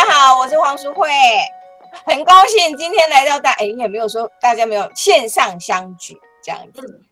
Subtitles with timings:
[0.00, 1.10] 家好，我是黄淑慧，
[2.06, 7.02] 很高兴今天来到大哎，也没有说大家没有线上相聚这样子。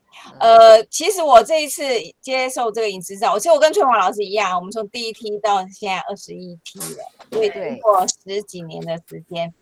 [0.40, 1.82] 呃，其实我这一次
[2.22, 9.52] 接受这个饮食照，我其实我跟翠华老师一样，我们从第一梯到现在二十一梯了，对对经过十几年的时间，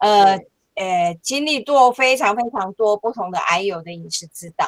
[0.00, 0.40] 呃
[0.76, 4.66] 呃，经历过非常非常多不同的癌友的饮食指导。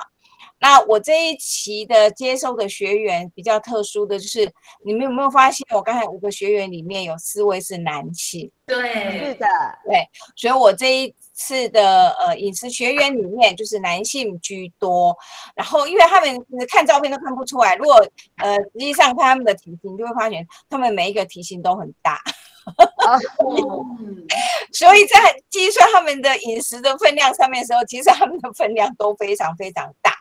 [0.60, 4.50] 那我这一期的接受的学员比较特殊的就是，
[4.84, 8.50] 你们有没有发现，我刚才五个学员里面有四位是男性？
[8.66, 9.46] 对，是的，
[9.84, 15.14] 对，所以我这一次的呃饮食学员里面就是男性居多。
[15.54, 17.96] 然后因为他们看照片都看不出来，如果
[18.36, 22.18] 呃实际上看他们的体型，就会发现他们每一个体型都很大。
[24.72, 30.13] 所以在计算他们的饮食的分量上面的时候，其实他们的分量都非常非常大。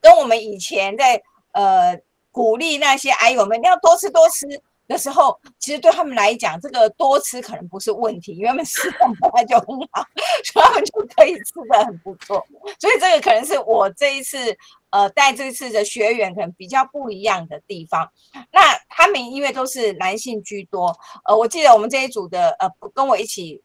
[0.00, 1.20] 跟我们以前在
[1.52, 1.98] 呃
[2.30, 4.46] 鼓励那些癌友们要多吃多吃
[4.88, 10.04] 的时候，其实对他们来讲，这个多吃可能不是问题，因为他们吃的本来就很好，
[10.44, 12.44] 所以他们就可以吃的很不错。
[12.78, 14.56] 所以这个可能是我这一次
[14.90, 18.10] 呃带这次的学员可能比较不一样的地方。
[18.50, 23.62] 那他们因为都是男性居多，呃，我记得我们这一组的呃跟我一起。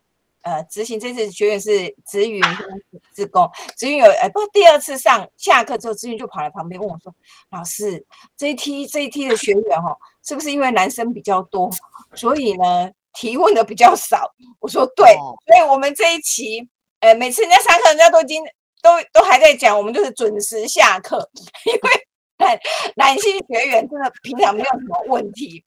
[0.47, 2.81] 呃，执行这次学员是子云跟
[3.13, 7.13] 志工，子云有呃，不第二次上下课之后，子云就跑来旁边问我说
[7.51, 8.01] ：“老师，
[8.37, 11.69] 这一梯这一梯的学员哦，是不是因为男生比较多，
[12.15, 15.13] 所以呢提问的比较少？”我说：“对，
[15.47, 16.65] 所以我们这一期，
[17.01, 18.41] 呃，每次人家上课，人家都已经
[18.81, 21.29] 都都还在讲，我们就是准时下课，
[21.67, 22.57] 因为男
[22.95, 25.61] 男性学员真的平常没有什么问题，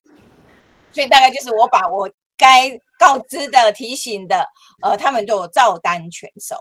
[0.91, 4.47] 所以大概就是我把我。”该告知的、提醒的，
[4.83, 6.57] 呃，他们就照单全收。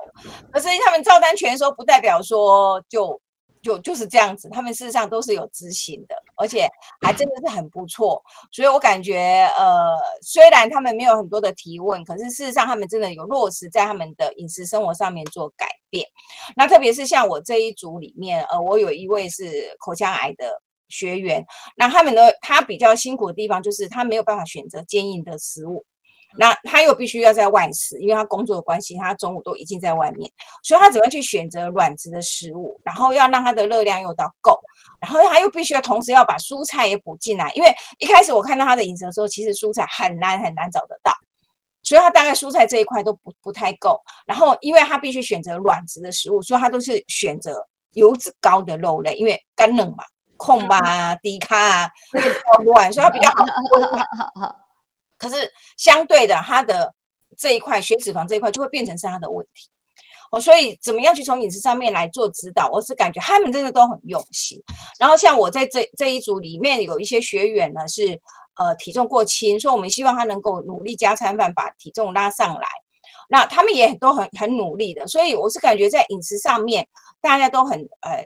[0.52, 3.20] 可是他们照单全收，不代表说就
[3.62, 4.50] 就就是这样子。
[4.50, 6.68] 他们事实上都是有执行的，而且
[7.02, 8.22] 还真的是很不错。
[8.52, 16.06] 所以我感觉，呃，虽然他们没有很多的提问，可是事实上他们真的有落实在他们的饮食生活上面做改变。
[16.58, 20.62] 那特别是像我这一组里面，呃，我有一位是口腔癌的。
[20.90, 21.46] 学员，
[21.76, 25.86] 那他们的他比较辛苦的地方就是他没有办法选择坚硬的食物，
[26.38, 30.30] 那他又必须要在外食，因为他工作的关系，他中午都已经在外面，
[30.64, 34.60] 所以他只会去选择软质的食物，然后要让他的热量又到够，
[35.00, 41.12] 然后他又必须要同时要把蔬菜也补进来，因为一开始我看到他的饮食的时候，其实蔬菜很难很难找得到，
[41.84, 50.04] 所以他大概蔬菜这一块都不不太够，然后因为他必须选择软质的食物，所以他都是选择油脂高的肉类，因为干冷嘛。
[50.40, 53.46] 控吧， 低卡啊，比较 乱，所以它比较好。
[55.20, 56.92] 可是相对的，它的
[57.38, 59.70] 这一块血脂肪这一块就会变成是它的问题。
[60.32, 62.70] 哦，所以怎么样去从饮食上面来做指导？
[62.72, 64.58] 我是感觉他们真的都很用心。
[64.98, 68.18] 然后像我在这这一组里面有一些学员呢，是
[68.56, 72.68] 呃体重过轻，所以我们希望他能够努力加餐饭，把体重拉上来。
[73.28, 76.88] 那他们也都很很努力的，所以我是感觉在饮食上面
[77.20, 78.26] 大家都很呃。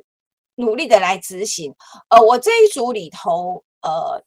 [0.55, 1.73] 努力的来执行，
[2.09, 4.23] 呃，我这一组里头，呃，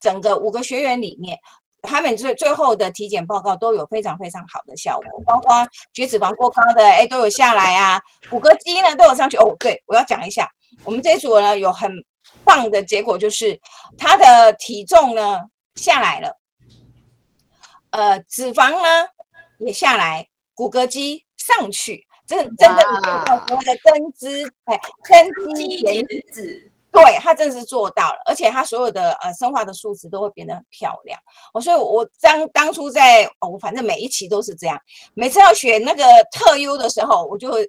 [0.00, 1.38] 整个五个学员里面，
[1.82, 8.00] 他们最最后的体检报告都有非常非常好的效果，包括血脂肪过高的，哎，都有下来啊，
[8.30, 9.36] 骨骼肌呢都有上去。
[9.36, 10.48] 哦，对，我要讲一下，
[10.84, 11.92] 我们这一组呢有很
[12.44, 13.60] 棒的结果，就是
[13.98, 15.40] 他的体重呢
[15.74, 16.38] 下来了，
[17.90, 19.08] 呃，脂肪呢
[19.58, 22.06] 也下来，骨骼肌上去。
[22.30, 31.18] 真真的做到所谓的增脂，哎，增肌减脂，对他真的是做到了，而且他所有的呃生化的数值都会变得很漂亮。
[31.52, 34.80] 我所以，我当当初在哦，反正每一期都是这样，
[35.14, 37.66] 每次要选那个特优的时候，我就会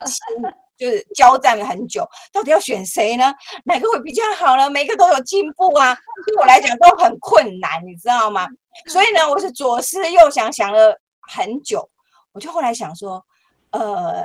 [0.78, 3.34] 就是交战了很久，到底要选谁呢？
[3.66, 4.70] 哪个会比较好呢？
[4.70, 5.98] 每个都有进步啊，
[6.28, 8.48] 对我来讲都很困难，你知道吗？
[8.86, 11.90] 所以呢，我是左思右想，想了很久，
[12.32, 13.26] 我就后来想说，
[13.72, 14.24] 呃。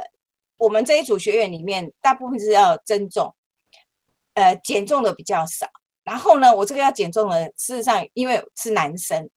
[0.58, 3.34] 我们这一组学员里面，大部分是要增重，
[4.34, 5.66] 呃，减重的比较少。
[6.02, 9.28] 然后呢，我这个要减重的，事实上因为是男生，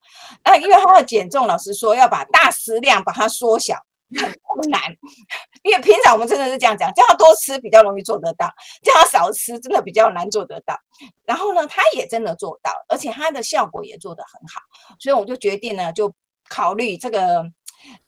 [0.44, 3.76] 那因为他要减重，老实说要把大食量把它缩小
[4.16, 4.82] 很困难。
[5.64, 8.48] 因为平常我们真的是这样讲，叫他多吃比较容易做得到，
[8.84, 10.80] 叫他少吃真的比较难做得到。
[11.26, 14.62] 然后呢，他也真的做到，而且他的效果也做得很好。
[15.00, 16.14] 所以我就决定呢，就
[16.48, 17.52] 考虑这个。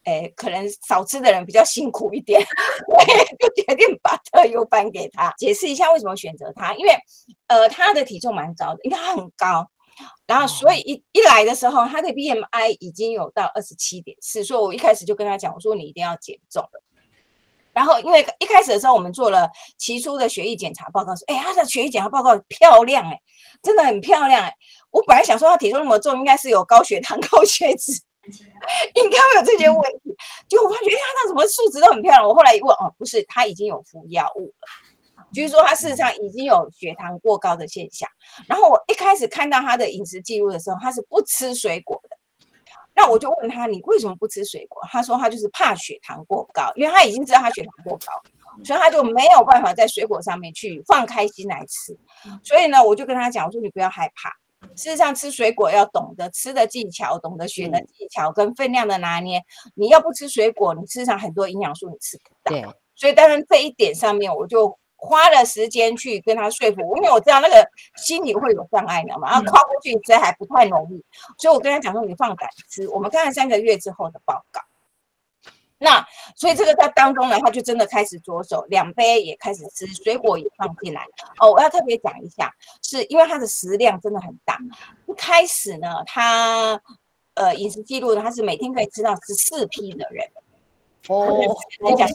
[0.04, 2.42] 哎，可能少吃的人比较辛苦一点，
[3.40, 5.34] 就决定把特优颁给他。
[5.38, 6.94] 解释一下为什么选择他，因为
[7.48, 9.66] 呃，他的体重蛮高的，因为他很高，
[10.26, 16.64] 然后所以一一来的时候，他的 BMI 已经有到二十七点四，所以我一开始就跟他讲，我说你一定要减重。
[17.74, 23.18] 然后因为一开始的时候，我们做了起初的血液检查报告，说，哎，他的血液检查报告漂亮，哎，
[23.64, 24.54] 真的很漂亮，哎。
[24.92, 27.94] 我本来想说他体重那么重，应该是有高血糖、 高血脂。
[28.96, 30.16] 应该会有这些问题。
[30.48, 32.28] 结果我发觉，哎，他怎么数值都很漂亮？
[32.28, 38.08] 我后来一问，哦，不是，他已经有服药物了，就是说他事实上已经有血糖过高的现象。
[38.48, 42.18] 然后我一开始看到他的饮食记录的时候，他是不吃水果的。
[42.94, 44.82] 那我就问他，你为什么不吃水果？
[44.92, 48.12] 他说他就是怕血糖过高，因为他已经知道他血糖过高，
[48.66, 51.98] 所以他就没有办法在水果上面去放开心来吃。
[52.44, 54.30] 所以呢，我就跟他讲，我说你不要害怕。
[54.76, 59.42] 事实上，吃水果要懂得吃的技巧，懂得选的技巧跟分量的拿捏。
[59.76, 62.52] 你要不吃水果，你事实上很多营养素你吃不到。
[62.52, 62.66] 对，
[62.96, 71.04] 所以当然这一点上面，我就花了时间去跟他说服，因为我知道那个心理会有障碍的嘛，然后跨过去这还不太容易，
[71.38, 72.88] 所以我跟他讲说，你放胆吃。
[72.90, 74.62] 我们看看三个月之后的报告。
[75.84, 76.06] 那
[76.36, 81.04] 所以这个在当中呢，他就真的开始着手，两杯也开始吃，水果也放进来。
[81.40, 84.60] 哦，我要特别讲一下，是因为他的食量真的很大。
[85.08, 86.80] 一开始呢，他
[87.34, 90.24] 呃饮食记录呢，他是每天可以吃到十四批的人。
[91.08, 91.28] 哦，
[91.80, 92.08] 非常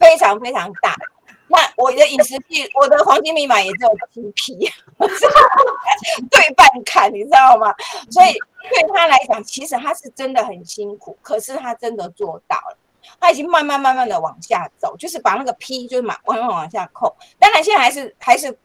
[0.00, 0.96] 非常非常大。
[1.52, 4.70] 那我的饮食记， 我的黄金密码也只有七批，
[6.30, 7.74] 对半砍，你知道吗？
[8.10, 8.32] 所以
[8.70, 12.78] 对他来讲，其实他是真的很辛苦，可是他真的做到了。
[13.20, 17.14] 他已经慢慢慢慢的往下走，就是把那个 P 就是慢慢往下扣。
[17.38, 18.56] 当然现在还是还是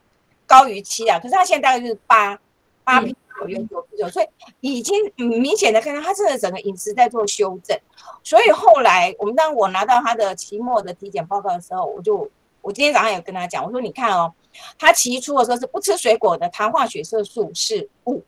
[0.45, 2.39] 高于七啊，可是他现在大概就是八
[2.85, 4.27] 八 P 左右九 P 左右，所以
[4.61, 7.77] 已经明显的看到他真的整个饮食在做修正。
[8.23, 12.29] 所以后来我们当我拿到他的期末的体检报告的时候，我就。
[12.67, 14.33] 我今天早上有跟他讲，我说你看哦，
[14.77, 18.21] 他起初的时候是不吃水果的，糖化血色素是五，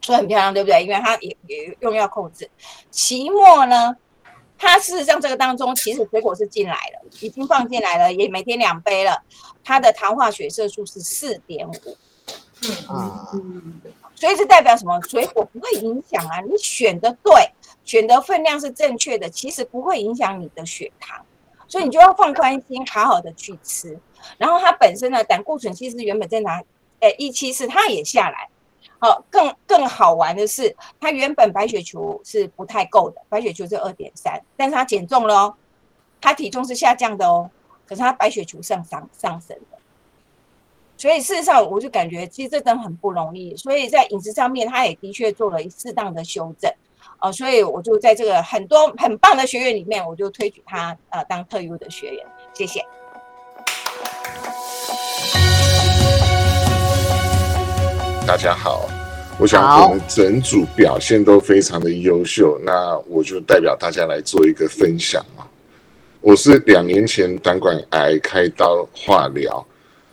[0.00, 0.82] 说很漂亮，对不对？
[0.82, 2.50] 因为他也也用药控制。
[2.90, 3.96] 期末呢，
[4.58, 9.22] 他事实上这个当中其实水果是进来了，已经放进来了，也每天两杯了。
[9.62, 11.96] 他的糖化血色素是四点五，
[12.88, 13.80] 嗯
[14.16, 15.00] 所以这代表什么？
[15.02, 17.32] 水果不会影响啊，你选的对，
[17.84, 21.24] 选的分量是正确的，其实不会影响你的血糖。
[21.70, 23.96] 所以你就要放宽心，好好的去吃。
[24.36, 26.60] 然后它本身呢，胆固醇其实原本在哪？
[26.98, 28.48] 诶，一七四，它也下来。
[28.98, 35.54] 好，更更好玩的是，它原本白血球是不太够的，白血球是二点三，但是它减重了哦，
[36.20, 37.48] 它体重是下降的哦，
[37.86, 39.78] 可是它白血球上上上升的。
[40.98, 43.56] 所以事实上，我就感觉其实这真的很不容易。
[43.56, 46.70] 所以在饮食上面，它也的确做了适当的修正。
[47.22, 52.26] 哦，所以我就在这个很多很棒的学员里面，我就推举他呃当特优的学员。
[52.54, 52.80] 谢谢。
[58.26, 58.88] 大家好，
[59.38, 65.44] 我想我们整组表现都非常的优秀，那我就代表大家来做一个分享啊。
[66.22, 69.66] 我是两年前胆管癌开刀化疗，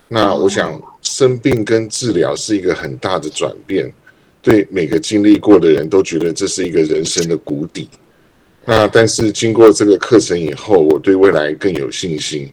[0.08, 3.90] 那我想生病跟治疗是一个很大的转变。
[4.40, 7.88] 对每个经历过的人都觉得这是一个人生的谷底，
[8.64, 12.48] 那但是经过这个课程以后，我对未来更有信心。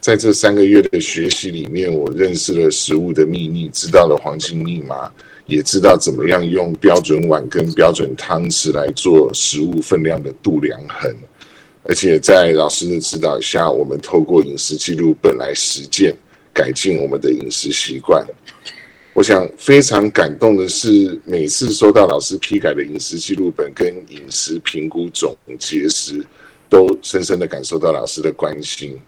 [0.00, 5.10] 在这三个月的学习里面，我认识了食物的秘密，知道了黄金密码，
[5.46, 11.10] 也知道怎么样用标准碗跟标准汤匙来做食物分量的度量衡。
[11.84, 16.14] 而且在老师的指导下，我们透过饮食记录本来实践，
[16.52, 18.26] 改进我们的饮食习惯。
[19.14, 26.20] 我想非常感动的是，每次收到老师批改的饮食记录本跟饮食评估总结时，
[26.68, 28.98] 都深深的感受到老师的关心。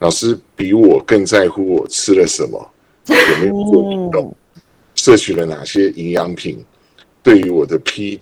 [0.00, 2.70] 老师比我更在乎我吃了什么，
[3.06, 4.36] 有没有做运动，
[4.94, 6.62] 摄取了哪些营养品。
[7.22, 8.20] 对于我的 P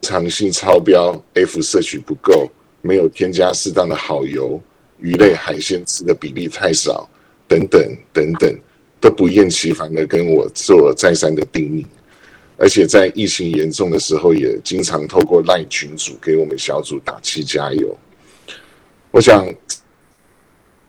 [0.00, 2.48] 常性超标，F 摄取不够，
[2.82, 4.62] 没有添加适当的好油，
[5.00, 7.10] 鱼类海鲜吃的比例太少，
[7.48, 8.56] 等等等等。
[9.02, 11.84] 都不厌其烦的跟我做再三的叮咛，
[12.56, 17.98] 而且在疫情严重的时候，也经常透过赖群组给我们小组打气加油。
[19.10, 19.44] 我想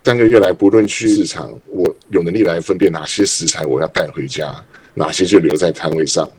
[0.03, 6.29] 三个月来，不论去市场，我有能力来分辨哪些食材我要带回家，哪些就留在摊位上。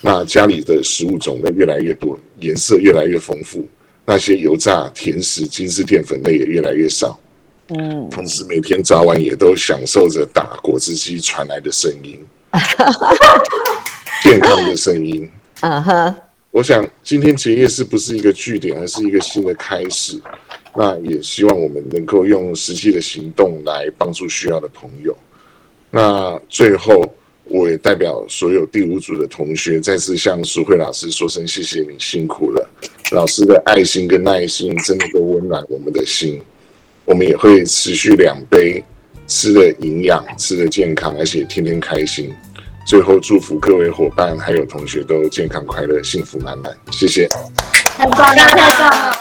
[0.00, 3.68] 那家里的食物种类越来越多，颜色越来越丰富，
[4.04, 7.16] 那些油炸、甜食、精致淀粉类也越来越少。
[7.70, 12.18] 嗯，同时每天早晚也都享受着打果汁机传来的声音，
[14.22, 15.28] 健康的声音。
[15.62, 16.14] 嗯哼，
[16.50, 20.20] 我想今天结业是不是一个据点，而是一个新的开始？
[20.74, 25.16] 那也希望我们能够用实际的行动来帮助需要的朋友。
[25.90, 27.04] 那最后，
[27.44, 32.68] 我也代表所有第五组的同学，再次向淑慧老师说声谢谢你辛苦了。
[33.12, 36.40] 老师的爱心跟耐心，真的都温暖我们的心。
[37.10, 38.84] 我们也会持续两杯，
[39.26, 42.32] 吃的营养，吃的健康，而且天天开心。
[42.86, 46.72] 最后祝福各位伙伴还有同学都健康快乐、幸福满满。
[46.92, 47.26] 谢谢。
[47.96, 49.19] 太棒了，太棒了。